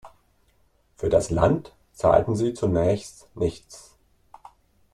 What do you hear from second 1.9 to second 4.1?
zahlten sie zunächst nichts.